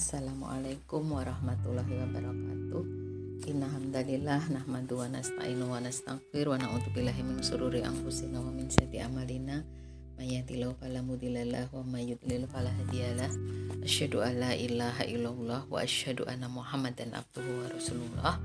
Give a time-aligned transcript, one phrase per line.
[0.00, 2.82] Assalamualaikum warahmatullahi wabarakatuh.
[3.52, 9.04] Inna hamdalillah nahmadu wa nasta'inu wa nastaghfir wa na'udzubillahi min sururi anfusina wa min sayyiati
[9.04, 9.60] amalina
[10.16, 13.28] may yahdihillahu fala mudhillalah wa may yudlil fala hadiyalah.
[13.84, 18.40] Asyhadu an la ilaha illallah wa asyhadu anna Muhammadan abduhu wa rasulullah.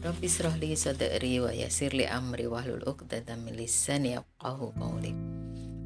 [0.00, 5.12] Rabbi israh li sadri wa yassir li amri wahlul 'uqdatam min lisani yafqahu qawli.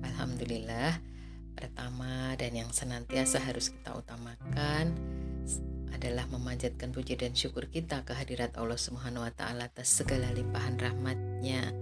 [0.06, 1.19] Alhamdulillah
[1.59, 4.95] pertama dan yang senantiasa harus kita utamakan
[5.95, 11.75] adalah memanjatkan puji dan syukur kita kehadirat Allah Subhanahu wa taala atas segala limpahan rahmatnya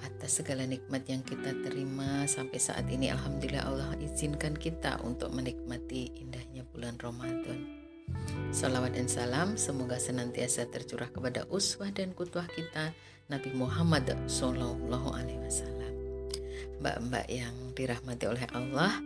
[0.00, 2.24] atas segala nikmat yang kita terima.
[2.24, 7.80] Sampai saat ini alhamdulillah Allah izinkan kita untuk menikmati indahnya bulan Ramadan.
[8.50, 12.90] Salawat dan salam semoga senantiasa tercurah kepada uswah dan kutwah kita
[13.30, 15.92] Nabi Muhammad Sallallahu Alaihi Wasallam.
[16.82, 18.98] Mbak-mbak yang dirahmati oleh Allah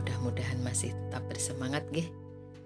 [0.00, 2.10] mudah-mudahan masih tetap bersemangat gih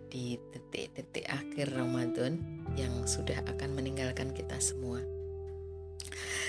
[0.09, 2.41] di detik-detik akhir Ramadan
[2.77, 5.01] yang sudah akan meninggalkan kita semua.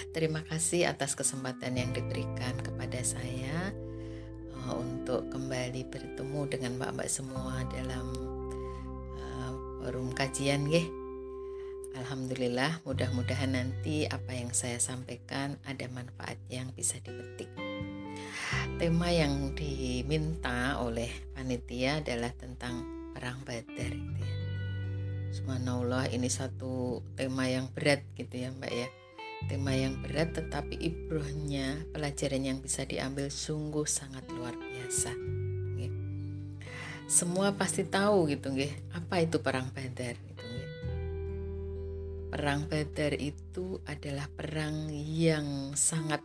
[0.10, 3.70] Terima kasih atas kesempatan yang diberikan kepada saya
[4.58, 8.08] uh, untuk kembali bertemu dengan mbak-mbak semua dalam
[9.20, 10.66] uh, forum kajian.
[11.94, 17.52] Alhamdulillah, mudah-mudahan nanti apa yang saya sampaikan ada manfaat yang bisa dipetik
[18.80, 24.36] tema yang diminta oleh panitia adalah tentang perang Badar gitu ya.
[25.36, 28.88] Subhanallah ini satu tema yang berat gitu ya Mbak ya.
[29.52, 35.12] Tema yang berat tetapi ibrohnya pelajaran yang bisa diambil sungguh sangat luar biasa.
[37.10, 40.46] Semua pasti tahu gitu nggih, apa itu perang Badar gitu.
[42.30, 46.22] Perang Badar itu adalah perang yang sangat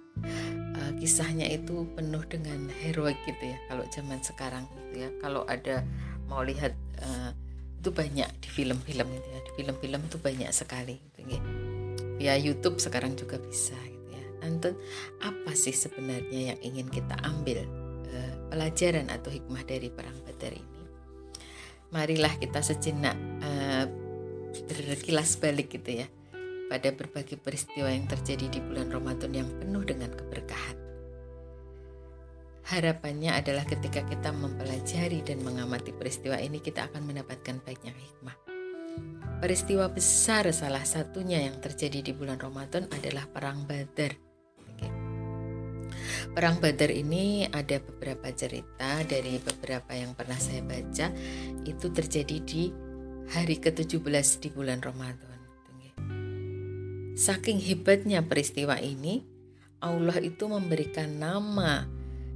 [0.77, 5.89] uh, kisahnya itu penuh dengan heroik gitu ya kalau zaman sekarang gitu ya kalau ada
[6.31, 7.31] mau lihat uh,
[7.81, 9.41] itu banyak di film-film gitu ya.
[9.45, 11.41] Di film-film itu banyak sekali gitu ya
[12.15, 14.25] via YouTube sekarang juga bisa gitu ya.
[14.47, 14.71] Nanti
[15.23, 17.67] apa sih sebenarnya yang ingin kita ambil
[18.11, 20.83] uh, pelajaran atau hikmah dari perang Badar ini?
[21.91, 23.87] Marilah kita sejenak uh,
[24.71, 26.07] berkilas balik gitu ya
[26.71, 30.84] pada berbagai peristiwa yang terjadi di bulan Ramadan yang penuh dengan keberkahan.
[32.65, 38.37] Harapannya adalah ketika kita mempelajari dan mengamati peristiwa ini kita akan mendapatkan banyak hikmah.
[39.45, 44.17] Peristiwa besar salah satunya yang terjadi di bulan Ramadan adalah Perang Badar.
[46.33, 51.13] Perang Badar ini ada beberapa cerita dari beberapa yang pernah saya baca
[51.69, 52.73] itu terjadi di
[53.29, 55.37] hari ke-17 di bulan Ramadan.
[57.15, 59.23] Saking hebatnya peristiwa ini,
[59.79, 61.87] Allah itu memberikan nama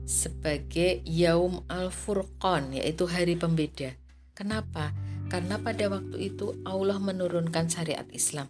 [0.08, 3.92] sebagai Yaum Al-Furqan, yaitu hari pembeda.
[4.32, 4.96] Kenapa?
[5.28, 8.48] Karena pada waktu itu Allah menurunkan syariat Islam,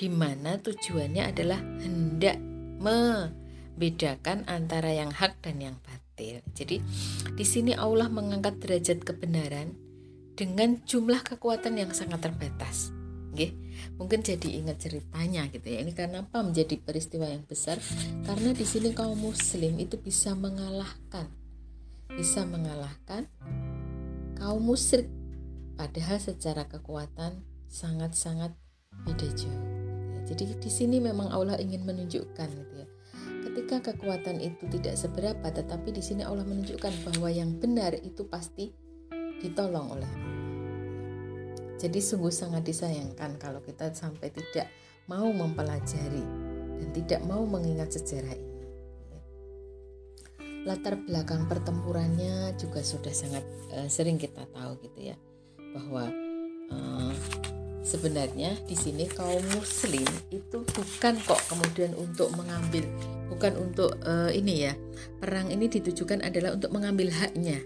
[0.00, 2.40] di mana tujuannya adalah hendak
[2.80, 6.40] membedakan antara yang hak dan yang batil.
[6.56, 6.80] Jadi,
[7.36, 9.76] di sini Allah mengangkat derajat kebenaran
[10.40, 12.97] dengan jumlah kekuatan yang sangat terbatas.
[13.38, 13.54] Nggih.
[14.02, 15.86] Mungkin jadi ingat ceritanya gitu ya.
[15.86, 17.78] Ini karena apa menjadi peristiwa yang besar?
[18.26, 21.30] Karena di sini kaum muslim itu bisa mengalahkan
[22.18, 23.28] bisa mengalahkan
[24.40, 25.06] kaum musyrik
[25.76, 28.56] padahal secara kekuatan sangat-sangat
[29.04, 29.52] beda jauh.
[29.52, 30.34] Ya.
[30.34, 32.88] Jadi di sini memang Allah ingin menunjukkan gitu ya.
[33.46, 38.74] Ketika kekuatan itu tidak seberapa, tetapi di sini Allah menunjukkan bahwa yang benar itu pasti
[39.38, 40.27] ditolong oleh Allah.
[41.78, 44.66] Jadi sungguh sangat disayangkan kalau kita sampai tidak
[45.06, 46.26] mau mempelajari
[46.82, 48.66] dan tidak mau mengingat sejarah ini.
[50.66, 55.16] Latar belakang pertempurannya juga sudah sangat uh, sering kita tahu gitu ya
[55.72, 56.10] bahwa
[56.74, 57.14] uh,
[57.86, 62.84] sebenarnya di sini kaum muslim itu bukan kok kemudian untuk mengambil
[63.32, 64.72] bukan untuk uh, ini ya
[65.22, 67.64] perang ini ditujukan adalah untuk mengambil haknya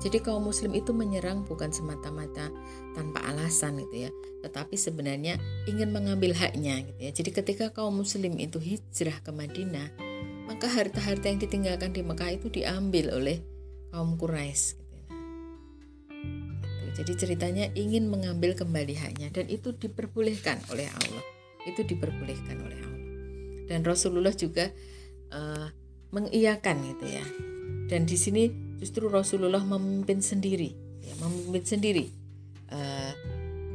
[0.00, 2.48] jadi kaum muslim itu menyerang bukan semata-mata
[2.96, 4.10] tanpa alasan gitu ya,
[4.40, 5.36] tetapi sebenarnya
[5.68, 7.10] ingin mengambil haknya gitu ya.
[7.12, 9.92] Jadi ketika kaum muslim itu hijrah ke Madinah,
[10.48, 13.44] maka harta-harta yang ditinggalkan di Mekah itu diambil oleh
[13.92, 14.94] kaum Quraisy gitu.
[14.96, 15.04] Ya.
[16.80, 16.88] gitu.
[17.04, 21.24] Jadi ceritanya ingin mengambil kembali haknya dan itu diperbolehkan oleh Allah.
[21.68, 23.00] Itu diperbolehkan oleh Allah.
[23.68, 24.72] Dan Rasulullah juga
[25.28, 25.68] uh,
[26.08, 27.24] mengiyakan gitu ya.
[27.86, 30.72] Dan di sini justru Rasulullah memimpin sendiri,
[31.04, 32.04] ya, memimpin sendiri
[32.72, 33.12] uh,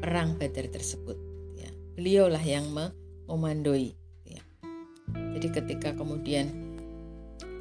[0.01, 1.15] perang Badar tersebut.
[1.55, 1.69] Ya.
[1.95, 2.67] Beliaulah yang
[3.29, 3.93] memandoi.
[4.25, 4.41] Ya.
[5.37, 6.49] Jadi ketika kemudian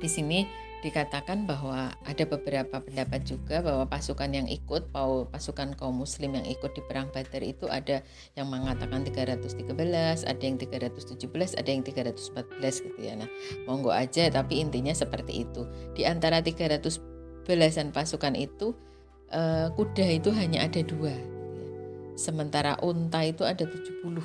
[0.00, 0.49] di sini
[0.85, 4.93] dikatakan bahwa ada beberapa pendapat juga bahwa pasukan yang ikut
[5.32, 8.05] pasukan kaum muslim yang ikut di perang Badar itu ada
[8.37, 9.64] yang mengatakan 313
[10.29, 13.29] ada yang 317 ada yang 314 gitu ya nah
[13.64, 15.64] monggo aja tapi intinya seperti itu
[15.96, 17.14] di antara 300
[17.44, 18.73] belasan pasukan itu
[19.32, 21.12] uh, kuda itu hanya ada dua
[22.14, 24.23] sementara unta itu ada 70 nah,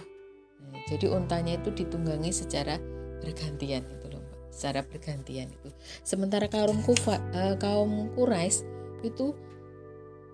[0.87, 2.77] jadi untanya itu ditunggangi secara
[3.19, 4.19] bergantian gitu loh
[4.59, 5.69] secara bergantian itu.
[6.03, 8.67] Sementara kaum Kufa, uh, kaum Quraisy
[9.07, 9.31] itu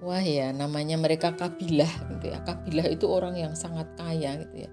[0.01, 2.41] wah ya namanya mereka kabilah gitu ya.
[2.41, 4.71] Kabilah itu orang yang sangat kaya gitu ya.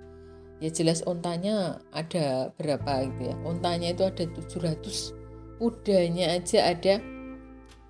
[0.62, 3.36] Ya jelas ontanya ada berapa gitu ya.
[3.44, 5.12] Ontanya itu ada 700,
[5.60, 7.02] kudanya aja ada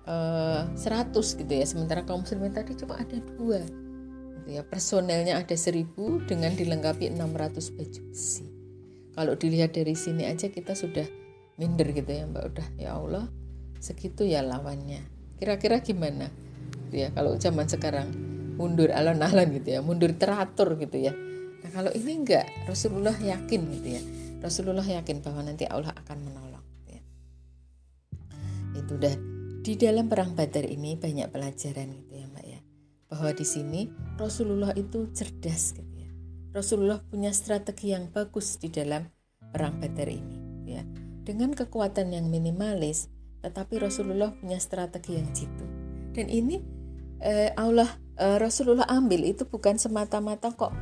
[0.07, 1.65] eh, 100 gitu ya.
[1.67, 3.63] Sementara kaum muslimin tadi cuma ada dua
[4.41, 4.61] gitu ya.
[4.65, 8.45] Personelnya ada 1000 dengan dilengkapi 600 baju besi.
[9.13, 11.05] Kalau dilihat dari sini aja kita sudah
[11.57, 13.29] minder gitu ya mbak udah ya Allah
[13.77, 15.05] segitu ya lawannya
[15.37, 16.31] kira-kira gimana
[16.87, 18.09] gitu ya kalau zaman sekarang
[18.57, 21.13] mundur alon-alon gitu ya mundur teratur gitu ya
[21.61, 24.01] nah kalau ini enggak Rasulullah yakin gitu ya
[24.41, 27.01] Rasulullah yakin bahwa nanti Allah akan menolong gitu ya.
[28.81, 29.15] itu udah
[29.63, 32.59] di dalam perang Badar ini banyak pelajaran gitu ya mbak ya.
[33.07, 33.87] Bahwa di sini
[34.19, 36.11] Rasulullah itu cerdas gitu ya.
[36.51, 39.07] Rasulullah punya strategi yang bagus di dalam
[39.39, 40.83] perang Badar ini ya.
[41.23, 43.07] Dengan kekuatan yang minimalis,
[43.39, 45.63] tetapi Rasulullah punya strategi yang jitu.
[46.11, 46.59] Dan ini
[47.23, 47.87] eh, Allah
[48.19, 50.75] eh, Rasulullah ambil itu bukan semata-mata kok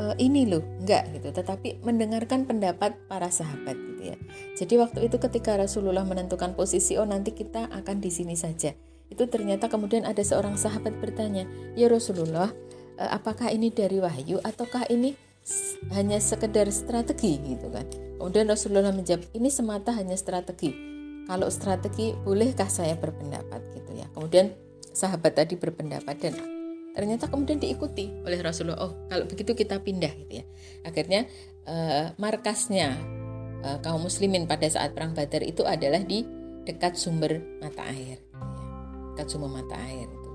[0.00, 3.76] eh, ini loh, enggak gitu, tetapi mendengarkan pendapat para sahabat.
[3.76, 4.16] gitu ya.
[4.58, 8.76] Jadi waktu itu ketika Rasulullah menentukan posisi, oh nanti kita akan di sini saja.
[9.08, 11.48] Itu ternyata kemudian ada seorang sahabat bertanya,
[11.78, 12.52] "Ya Rasulullah,
[13.00, 15.16] eh, apakah ini dari wahyu ataukah ini
[15.92, 17.86] hanya sekedar strategi gitu kan?"
[18.20, 20.72] Kemudian Rasulullah menjawab, ini semata hanya strategi.
[21.24, 24.06] Kalau strategi, bolehkah saya berpendapat gitu ya?
[24.12, 24.52] Kemudian
[24.94, 26.32] sahabat tadi berpendapat dan
[26.94, 28.86] ternyata kemudian diikuti oleh Rasulullah.
[28.86, 30.44] Oh, kalau begitu kita pindah gitu ya.
[30.86, 31.26] Akhirnya
[31.66, 32.94] uh, markasnya
[33.64, 36.22] uh, kaum muslimin pada saat perang Badar itu adalah di
[36.68, 38.20] dekat sumber mata air.
[38.20, 38.76] Gitu ya.
[39.16, 40.30] Dekat sumber mata air itu.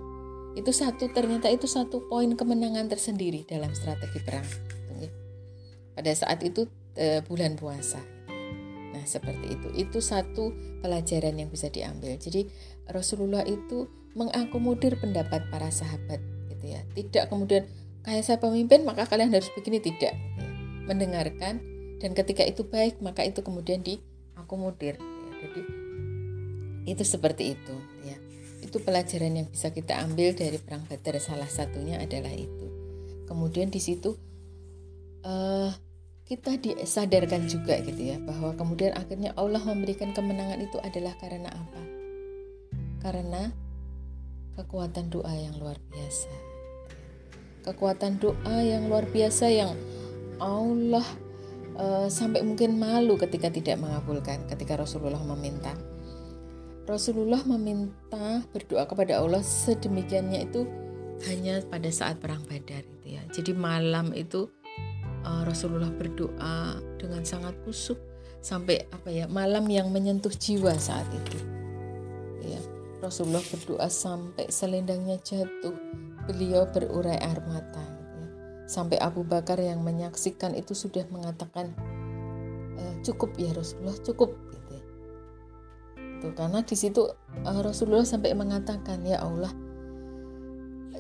[0.58, 4.46] Itu satu ternyata itu satu poin kemenangan tersendiri dalam strategi perang.
[4.46, 5.10] Gitu ya.
[5.94, 6.66] Pada saat itu
[6.98, 8.02] e, bulan puasa.
[8.90, 9.68] Nah, seperti itu.
[9.78, 10.52] Itu satu
[10.82, 12.18] pelajaran yang bisa diambil.
[12.18, 12.50] Jadi
[12.90, 13.86] Rasulullah itu
[14.18, 16.18] mengakomodir pendapat para sahabat
[16.50, 16.82] gitu ya.
[16.98, 17.70] Tidak kemudian
[18.02, 20.18] kayak saya pemimpin maka kalian harus begini tidak.
[20.18, 20.50] Gitu ya.
[20.90, 24.96] Mendengarkan dan ketika itu baik maka itu kemudian diakomodir.
[24.98, 25.34] Ya.
[25.44, 25.62] Jadi
[26.88, 27.76] itu seperti itu
[28.08, 28.18] ya.
[28.64, 32.68] Itu pelajaran yang bisa kita ambil dari perang Badar salah satunya adalah itu.
[33.28, 34.16] Kemudian di situ
[35.24, 35.72] uh,
[36.30, 41.82] kita disadarkan juga gitu ya bahwa kemudian akhirnya Allah memberikan kemenangan itu adalah karena apa?
[43.00, 43.50] Karena
[44.60, 46.32] kekuatan doa yang luar biasa.
[47.66, 49.74] Kekuatan doa yang luar biasa yang
[50.40, 51.06] Allah
[51.80, 55.72] uh, sampai mungkin malu ketika tidak mengabulkan ketika Rasulullah meminta.
[56.84, 60.68] Rasulullah meminta berdoa kepada Allah sedemikiannya itu
[61.30, 63.22] hanya pada saat perang Badar itu ya.
[63.32, 64.52] Jadi malam itu
[65.24, 67.98] uh, Rasulullah berdoa dengan sangat kusuk
[68.40, 71.38] sampai apa ya malam yang menyentuh jiwa saat itu
[72.40, 72.62] ya
[73.04, 75.76] Rasulullah berdoa sampai selendangnya jatuh
[76.30, 77.99] beliau berurai air mata.
[78.70, 81.74] Sampai Abu Bakar yang menyaksikan itu sudah mengatakan
[82.78, 84.84] e, cukup ya Rasulullah cukup gitu ya.
[86.22, 87.10] itu karena di situ
[87.48, 89.50] uh, Rasulullah sampai mengatakan ya Allah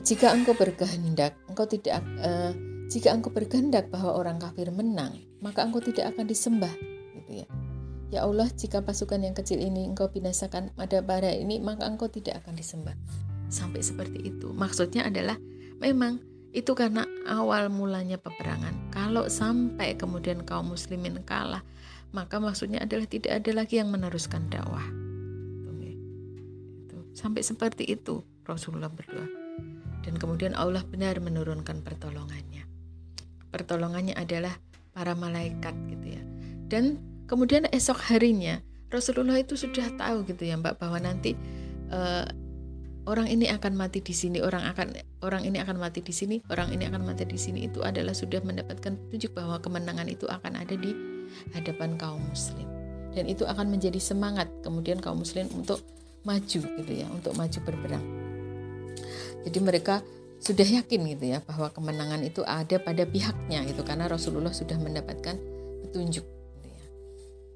[0.02, 2.56] jika engkau berkehendak engkau tidak uh,
[2.90, 6.74] jika engkau berkehendak bahwa orang kafir menang, maka engkau tidak akan disembah,
[7.22, 7.48] gitu ya.
[8.10, 12.42] Ya Allah, jika pasukan yang kecil ini engkau binasakan pada para ini, maka engkau tidak
[12.42, 12.98] akan disembah.
[13.54, 14.50] Sampai seperti itu.
[14.50, 15.38] Maksudnya adalah
[15.78, 16.18] memang
[16.50, 18.90] itu karena awal mulanya peperangan.
[18.90, 21.62] Kalau sampai kemudian kaum muslimin kalah,
[22.10, 24.86] maka maksudnya adalah tidak ada lagi yang meneruskan dakwah.
[27.14, 29.28] Sampai seperti itu Rasulullah berdoa.
[30.02, 32.70] Dan kemudian Allah benar menurunkan pertolongannya
[33.50, 34.54] pertolongannya adalah
[34.94, 36.24] para malaikat gitu ya.
[36.70, 41.38] Dan kemudian esok harinya Rasulullah itu sudah tahu gitu ya Mbak bahwa nanti
[41.94, 42.26] uh,
[43.10, 44.94] orang ini akan mati di sini, orang akan
[45.26, 48.38] orang ini akan mati di sini, orang ini akan mati di sini itu adalah sudah
[48.46, 50.94] mendapatkan petunjuk bahwa kemenangan itu akan ada di
[51.58, 52.70] hadapan kaum muslim.
[53.10, 55.82] Dan itu akan menjadi semangat kemudian kaum muslim untuk
[56.22, 58.06] maju gitu ya, untuk maju berperang.
[59.50, 60.06] Jadi mereka
[60.40, 65.36] sudah yakin gitu ya bahwa kemenangan itu ada pada pihaknya gitu karena Rasulullah sudah mendapatkan
[65.84, 66.86] petunjuk gitu ya.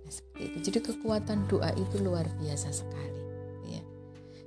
[0.04, 0.58] Nah, seperti itu.
[0.68, 3.13] Jadi kekuatan doa itu luar biasa sekali.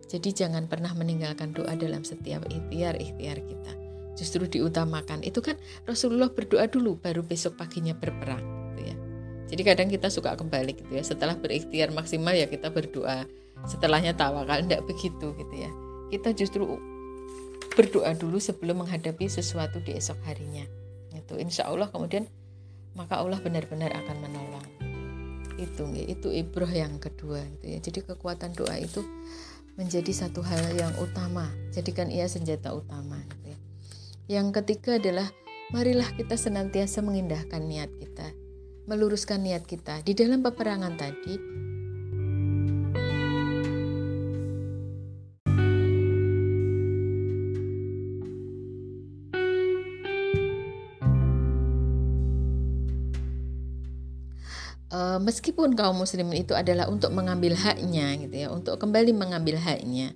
[0.06, 3.72] Jadi jangan pernah meninggalkan doa dalam setiap ikhtiar-ikhtiar kita.
[4.14, 5.26] Justru diutamakan.
[5.26, 8.96] Itu kan Rasulullah berdoa dulu baru besok paginya berperang gitu ya.
[9.50, 11.02] Jadi kadang kita suka kembali gitu ya.
[11.02, 13.26] Setelah berikhtiar maksimal ya kita berdoa.
[13.66, 15.70] Setelahnya tawakal enggak begitu gitu ya.
[16.14, 16.78] Kita justru
[17.76, 20.64] berdoa dulu sebelum menghadapi sesuatu di esok harinya.
[21.12, 22.24] Itu insya Allah kemudian
[22.96, 24.66] maka Allah benar-benar akan menolong.
[25.60, 27.78] Itu itu ibroh yang kedua gitu ya.
[27.84, 29.04] Jadi kekuatan doa itu
[29.76, 31.48] menjadi satu hal yang utama.
[31.72, 33.20] Jadikan ia senjata utama.
[33.28, 33.58] Gitu ya.
[34.40, 35.28] Yang ketiga adalah
[35.70, 38.32] marilah kita senantiasa mengindahkan niat kita,
[38.88, 41.65] meluruskan niat kita di dalam peperangan tadi.
[55.26, 60.14] Meskipun kaum muslimin itu adalah untuk mengambil haknya gitu ya, untuk kembali mengambil haknya.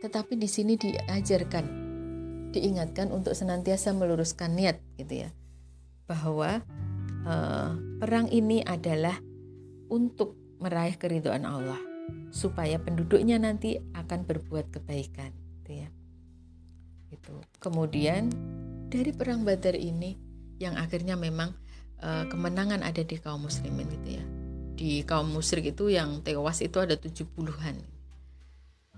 [0.00, 1.64] Tetapi di sini diajarkan,
[2.56, 5.30] diingatkan untuk senantiasa meluruskan niat gitu ya.
[6.08, 6.64] Bahwa
[7.28, 9.20] uh, perang ini adalah
[9.92, 11.80] untuk meraih keridhaan Allah
[12.32, 15.88] supaya penduduknya nanti akan berbuat kebaikan gitu ya.
[17.12, 17.44] Itu.
[17.60, 18.32] Kemudian
[18.88, 20.16] dari perang Badar ini
[20.60, 21.63] yang akhirnya memang
[22.04, 24.24] uh, kemenangan ada di kaum muslimin gitu ya.
[24.74, 27.80] Di kaum musyrik itu yang tewas itu ada tujuh puluhan.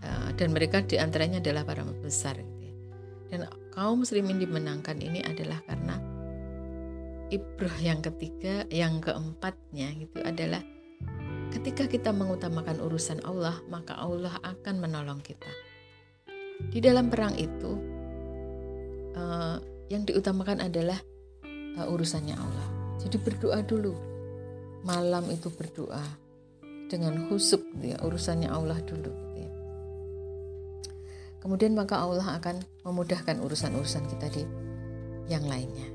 [0.02, 2.74] Uh, dan mereka di antaranya adalah para besar gitu ya.
[3.32, 5.96] dan kaum muslimin dimenangkan ini adalah karena
[7.32, 10.60] ibrah yang ketiga yang keempatnya gitu adalah
[11.48, 15.48] ketika kita mengutamakan urusan Allah maka Allah akan menolong kita.
[16.68, 17.72] Di dalam perang itu
[19.16, 19.56] uh,
[19.88, 21.00] yang diutamakan adalah
[21.88, 23.92] urusannya Allah jadi berdoa dulu.
[24.86, 26.02] Malam itu berdoa
[26.86, 29.50] dengan husuk gitu ya, urusannya Allah dulu gitu ya.
[31.42, 34.42] Kemudian maka Allah akan memudahkan urusan-urusan kita di
[35.26, 35.90] yang lainnya.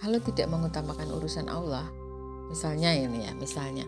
[0.00, 1.86] Kalau tidak mengutamakan urusan Allah,
[2.50, 3.86] misalnya ini ya, misalnya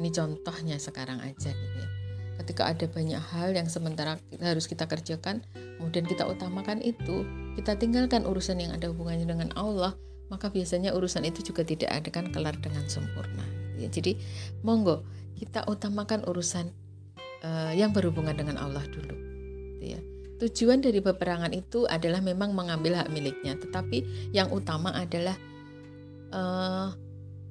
[0.00, 1.99] ini contohnya sekarang aja gitu ya.
[2.40, 5.44] Ketika ada banyak hal yang sementara harus kita kerjakan,
[5.76, 7.28] kemudian kita utamakan itu,
[7.60, 9.92] kita tinggalkan urusan yang ada hubungannya dengan Allah,
[10.32, 13.44] maka biasanya urusan itu juga tidak akan kelar dengan sempurna.
[13.76, 14.16] Ya, jadi
[14.64, 15.04] monggo
[15.36, 16.72] kita utamakan urusan
[17.44, 19.16] uh, yang berhubungan dengan Allah dulu.
[19.84, 20.00] Ya.
[20.40, 25.36] Tujuan dari peperangan itu adalah memang mengambil hak miliknya, tetapi yang utama adalah
[26.32, 26.96] uh,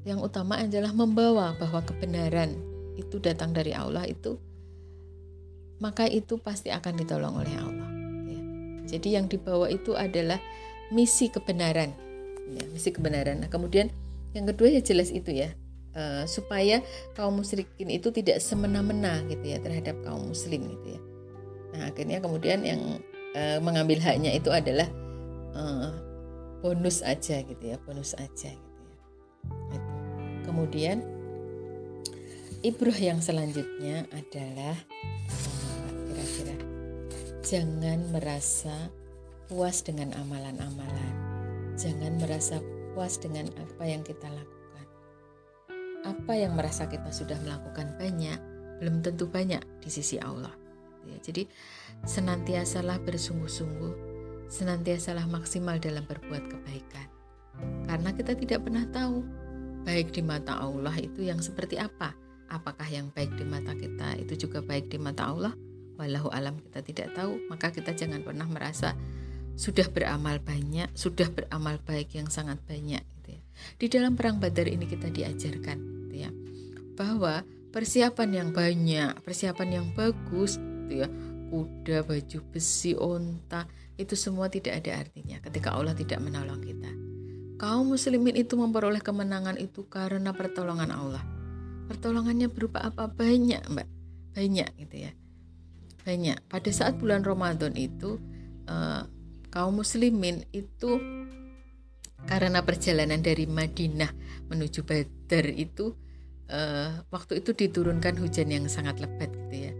[0.02, 2.58] yang utama adalah membawa bahwa kebenaran
[2.98, 4.42] itu datang dari Allah itu
[5.80, 7.90] maka itu pasti akan ditolong oleh Allah.
[8.90, 10.42] Jadi yang dibawa itu adalah
[10.90, 11.94] misi kebenaran,
[12.50, 13.46] ya, misi kebenaran.
[13.46, 13.94] Nah, kemudian
[14.34, 15.54] yang kedua ya jelas itu ya,
[15.94, 16.82] uh, supaya
[17.14, 21.02] kaum musyrikin itu tidak semena-mena gitu ya terhadap kaum muslim gitu ya.
[21.70, 22.82] Nah akhirnya kemudian yang
[23.38, 24.90] uh, mengambil haknya itu adalah
[25.54, 25.94] uh,
[26.66, 28.98] bonus aja gitu ya, bonus aja gitu ya.
[29.70, 29.90] Gitu.
[30.50, 30.98] Kemudian
[32.66, 34.76] ibroh yang selanjutnya adalah
[37.50, 38.94] Jangan merasa
[39.50, 41.14] puas dengan amalan-amalan.
[41.82, 42.62] Jangan merasa
[42.94, 44.86] puas dengan apa yang kita lakukan.
[46.06, 48.38] Apa yang merasa kita sudah melakukan banyak,
[48.78, 50.54] belum tentu banyak di sisi Allah.
[51.10, 51.50] Ya, jadi
[52.06, 53.94] senantiasalah bersungguh-sungguh,
[54.46, 57.10] senantiasalah maksimal dalam berbuat kebaikan.
[57.90, 59.26] Karena kita tidak pernah tahu
[59.90, 62.14] baik di mata Allah itu yang seperti apa.
[62.54, 65.58] Apakah yang baik di mata kita itu juga baik di mata Allah?
[66.00, 68.96] Walau alam kita tidak tahu, maka kita jangan pernah merasa
[69.60, 73.42] sudah beramal banyak, sudah beramal baik yang sangat banyak gitu ya.
[73.76, 75.78] Di dalam perang Badar ini kita diajarkan
[76.08, 76.32] gitu ya
[76.96, 77.44] bahwa
[77.76, 80.56] persiapan yang banyak, persiapan yang bagus
[80.88, 81.08] gitu ya,
[81.52, 83.68] kuda, baju besi, onta,
[84.00, 86.88] itu semua tidak ada artinya ketika Allah tidak menolong kita.
[87.60, 91.24] Kaum muslimin itu memperoleh kemenangan itu karena pertolongan Allah.
[91.92, 93.88] Pertolongannya berupa apa banyak, Mbak?
[94.40, 95.12] Banyak gitu ya
[96.10, 96.42] banyak.
[96.50, 98.18] Pada saat bulan Ramadan itu
[98.66, 99.06] uh,
[99.54, 100.98] kaum muslimin itu
[102.26, 104.10] karena perjalanan dari Madinah
[104.50, 105.94] menuju Badar itu
[106.50, 109.74] uh, waktu itu diturunkan hujan yang sangat lebat gitu ya.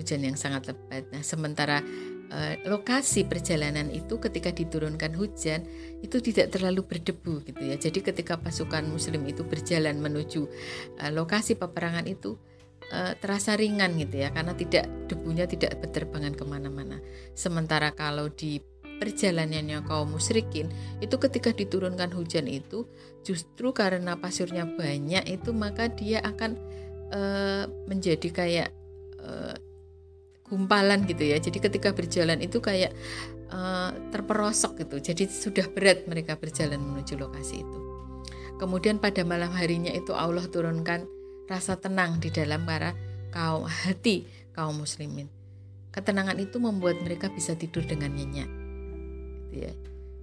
[0.00, 1.08] Hujan yang sangat lebat.
[1.12, 1.84] Nah, sementara
[2.32, 5.68] uh, lokasi perjalanan itu ketika diturunkan hujan
[6.00, 7.76] itu tidak terlalu berdebu gitu ya.
[7.76, 10.48] Jadi ketika pasukan muslim itu berjalan menuju
[11.12, 12.40] lokasi peperangan itu
[12.92, 16.98] uh, terasa ringan gitu ya karena tidak debunya tidak berterbangan ke mana-mana
[17.32, 18.60] sementara kalau di
[18.96, 20.72] perjalanannya kaum musyrikin
[21.04, 22.88] itu ketika diturunkan hujan itu
[23.20, 26.56] justru karena pasirnya banyak itu maka dia akan
[27.12, 28.68] uh, menjadi kayak
[29.20, 29.56] uh,
[30.46, 31.36] gumpalan gitu ya.
[31.42, 32.94] Jadi ketika berjalan itu kayak
[33.50, 35.02] uh, terperosok gitu.
[35.02, 37.78] Jadi sudah berat mereka berjalan menuju lokasi itu.
[38.56, 41.04] Kemudian pada malam harinya itu Allah turunkan
[41.46, 42.94] rasa tenang di dalam para
[43.30, 45.30] kaum hati kaum muslimin.
[45.92, 48.50] Ketenangan itu membuat mereka bisa tidur dengan nyenyak.
[49.48, 49.72] Gitu ya.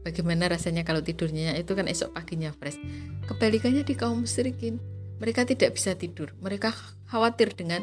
[0.04, 2.78] Bagaimana rasanya kalau tidurnya itu kan esok paginya fresh.
[3.26, 4.78] Kebalikannya di kaum musyrikin,
[5.18, 6.36] mereka tidak bisa tidur.
[6.44, 6.76] Mereka
[7.08, 7.82] khawatir dengan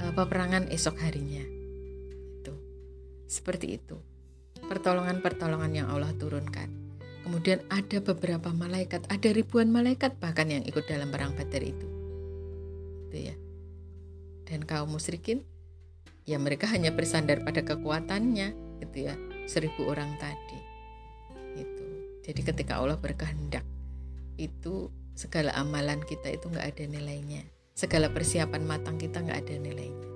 [0.00, 1.44] uh, peperangan esok harinya.
[2.40, 2.56] Itu.
[3.28, 4.00] Seperti itu.
[4.64, 6.72] Pertolongan-pertolongan yang Allah turunkan.
[7.22, 11.95] Kemudian ada beberapa malaikat, ada ribuan malaikat bahkan yang ikut dalam perang Badar itu.
[13.16, 13.36] Itu ya.
[14.44, 15.40] Dan kaum musyrikin
[16.28, 18.52] ya mereka hanya bersandar pada kekuatannya
[18.84, 19.16] gitu ya.
[19.48, 20.76] Seribu orang tadi
[22.26, 23.62] jadi ketika Allah berkehendak
[24.34, 27.46] itu segala amalan kita itu nggak ada nilainya.
[27.78, 30.10] Segala persiapan matang kita nggak ada nilainya.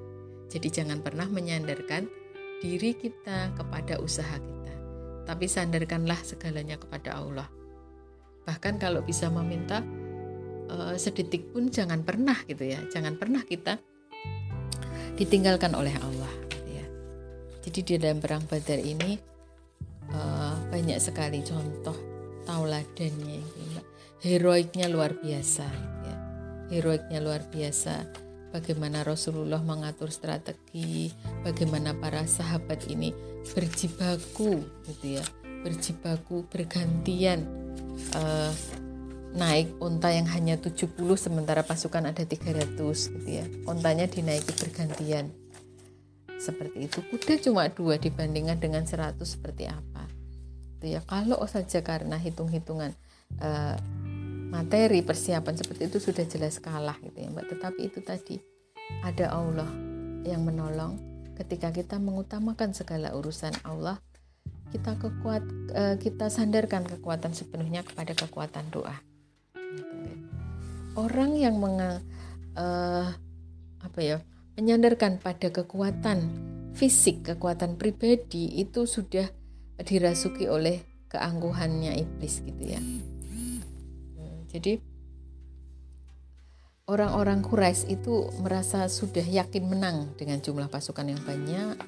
[0.51, 2.11] Jadi jangan pernah menyandarkan
[2.59, 4.75] diri kita kepada usaha kita.
[5.23, 7.47] Tapi sandarkanlah segalanya kepada Allah.
[8.43, 9.87] Bahkan kalau bisa meminta
[10.71, 12.79] uh, sedetik pun jangan pernah gitu ya.
[12.95, 13.83] Jangan pernah kita
[15.19, 16.33] ditinggalkan oleh Allah.
[16.47, 16.87] Gitu ya.
[17.67, 19.19] Jadi di dalam perang Badar ini
[20.15, 21.95] uh, banyak sekali contoh
[22.49, 23.81] tauladannya gitu,
[24.21, 25.67] heroiknya luar biasa
[26.05, 26.17] ya.
[26.73, 28.05] heroiknya luar biasa
[28.51, 31.09] bagaimana Rasulullah mengatur strategi
[31.47, 33.15] bagaimana para sahabat ini
[33.55, 34.61] berjibaku
[34.91, 35.25] gitu ya
[35.65, 37.47] berjibaku bergantian
[38.17, 38.53] uh,
[39.31, 43.47] naik unta yang hanya 70 sementara pasukan ada 300 gitu ya.
[43.67, 45.31] Untanya dinaiki bergantian.
[46.41, 46.99] Seperti itu.
[47.05, 50.09] Kuda cuma dua dibandingkan dengan 100 seperti apa.
[50.79, 51.01] Itu ya.
[51.05, 52.91] Kalau saja karena hitung-hitungan
[53.39, 53.77] uh,
[54.51, 57.47] materi persiapan seperti itu sudah jelas kalah gitu ya mbak.
[57.55, 58.37] Tetapi itu tadi
[59.07, 59.71] ada Allah
[60.27, 60.99] yang menolong.
[61.39, 63.97] Ketika kita mengutamakan segala urusan Allah
[64.71, 69.10] kita kekuat uh, kita sandarkan kekuatan sepenuhnya kepada kekuatan doa.
[71.01, 73.09] Orang yang meng, uh,
[73.81, 74.21] apa ya
[74.61, 76.29] menyandarkan pada kekuatan
[76.77, 79.25] fisik, kekuatan pribadi itu sudah
[79.81, 82.81] dirasuki oleh keangkuhannya iblis gitu ya.
[84.51, 84.83] Jadi
[86.91, 91.79] orang-orang Quraisy itu merasa sudah yakin menang dengan jumlah pasukan yang banyak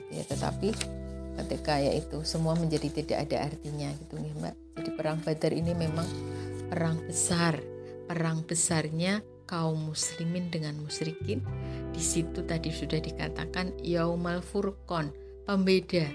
[0.00, 0.72] gitu ya, tetapi
[1.36, 4.54] ketika ya itu semua menjadi tidak ada artinya gitu nih Mbak.
[4.80, 6.08] Jadi perang Badar ini memang
[6.72, 7.60] perang besar,
[8.06, 11.42] perang besarnya kaum muslimin dengan musyrikin.
[11.92, 15.10] Di situ tadi sudah dikatakan yaumal furqon
[15.46, 16.06] pembeda.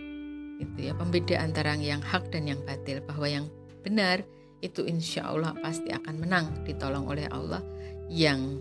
[0.61, 3.03] Itu ya pembeda antara yang hak dan yang batil.
[3.03, 3.45] Bahwa yang
[3.83, 4.23] benar
[4.61, 7.63] itu insya Allah pasti akan menang ditolong oleh Allah.
[8.11, 8.59] Yang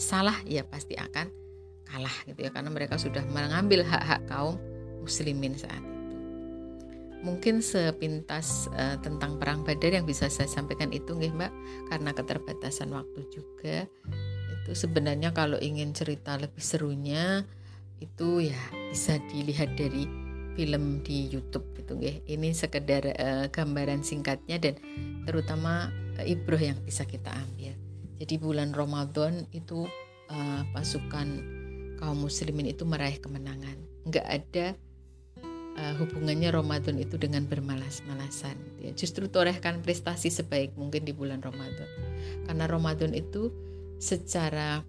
[0.00, 1.28] salah ya pasti akan
[1.86, 4.58] kalah gitu ya karena mereka sudah mengambil hak-hak kaum
[5.00, 5.95] muslimin saat itu
[7.24, 11.52] mungkin sepintas uh, tentang perang Badar yang bisa saya sampaikan itu nih Mbak
[11.88, 13.88] karena keterbatasan waktu juga
[14.52, 17.46] itu sebenarnya kalau ingin cerita lebih serunya
[18.02, 18.60] itu ya
[18.92, 20.04] bisa dilihat dari
[20.56, 22.24] film di YouTube gitu nggih.
[22.24, 24.74] Ini sekedar uh, gambaran singkatnya dan
[25.28, 27.76] terutama uh, ibroh yang bisa kita ambil.
[28.16, 29.84] Jadi bulan Ramadan itu
[30.32, 31.28] uh, pasukan
[32.00, 33.76] kaum muslimin itu meraih kemenangan.
[34.08, 34.66] Enggak ada
[35.76, 38.56] uh, hubungannya Ramadan itu dengan bermalas-malasan.
[38.80, 38.90] Ya.
[38.96, 41.88] Justru torehkan prestasi sebaik mungkin di bulan Ramadan.
[42.48, 43.52] Karena Ramadan itu
[44.00, 44.82] secara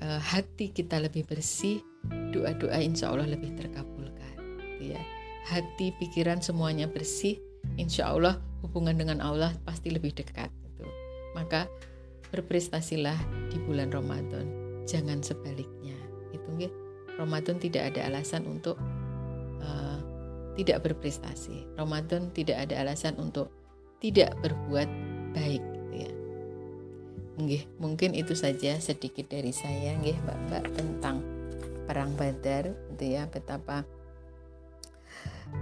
[0.00, 1.84] uh, hati kita lebih bersih,
[2.32, 4.36] doa-doa insya Allah lebih terkabulkan.
[4.80, 5.00] Ya.
[5.44, 7.36] Hati, pikiran semuanya bersih,
[7.76, 10.48] insya Allah hubungan dengan Allah pasti lebih dekat.
[10.64, 10.88] Gitu.
[11.36, 11.68] Maka
[12.32, 13.16] berprestasilah
[13.52, 14.48] di bulan Ramadan,
[14.88, 15.94] jangan sebaliknya.
[16.32, 16.72] Itu gitu,
[17.20, 18.80] Ramadan tidak ada alasan untuk
[20.54, 21.66] tidak berprestasi.
[21.78, 23.50] Ramadan tidak ada alasan untuk
[23.98, 24.86] tidak berbuat
[25.34, 25.74] baik
[27.34, 31.18] Nggih, mungkin itu saja sedikit dari saya nggih Mbak-mbak tentang
[31.82, 33.82] perang Badar gitu ya betapa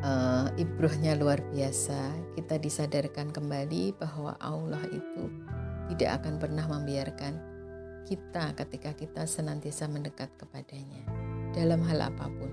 [0.05, 2.13] uh, ibrohnya luar biasa.
[2.37, 5.33] Kita disadarkan kembali bahwa Allah itu
[5.97, 7.41] tidak akan pernah membiarkan
[8.05, 11.09] kita ketika kita senantiasa mendekat kepadanya
[11.57, 12.53] dalam hal apa pun.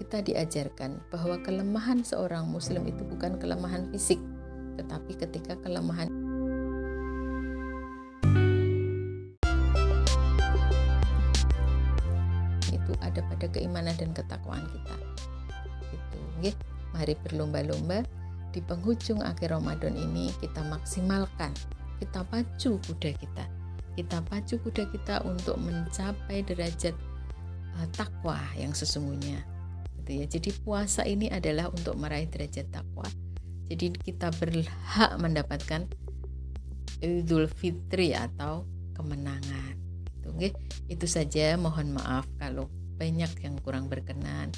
[0.00, 4.20] Kita diajarkan bahwa kelemahan seorang muslim itu bukan kelemahan fisik,
[4.80, 6.08] tetapi ketika kelemahan
[13.02, 14.96] ada pada keimanan dan ketakwaan kita.
[15.92, 16.56] Itu, nggih.
[16.96, 18.04] Mari berlomba-lomba
[18.52, 21.52] di penghujung akhir Ramadan ini kita maksimalkan,
[22.00, 23.44] kita pacu kuda kita
[23.92, 26.96] kita pacu kuda kita untuk mencapai derajat
[27.76, 29.44] uh, takwa yang sesungguhnya
[30.02, 30.26] gitu ya.
[30.26, 33.06] Jadi puasa ini adalah untuk meraih derajat takwa.
[33.70, 35.86] Jadi kita berhak mendapatkan
[36.98, 38.66] Idul Fitri atau
[38.98, 39.78] kemenangan
[40.18, 40.28] gitu.
[40.34, 40.52] Okay?
[40.90, 41.54] itu saja.
[41.56, 42.66] Mohon maaf kalau
[42.98, 44.52] banyak yang kurang berkenan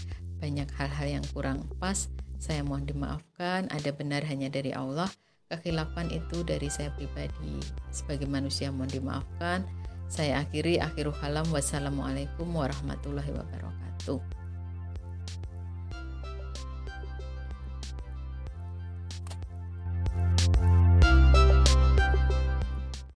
[0.45, 2.13] banyak hal-hal yang kurang pas.
[2.37, 3.73] Saya mohon dimaafkan.
[3.73, 5.09] Ada benar hanya dari Allah.
[5.49, 7.65] Kekhilafan itu dari saya pribadi.
[7.89, 9.65] Sebagai manusia mohon dimaafkan.
[10.13, 11.49] Saya akhiri akhiru kalam.
[11.49, 14.44] Wassalamualaikum warahmatullahi wabarakatuh